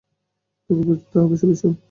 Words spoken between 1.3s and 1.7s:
Bishu.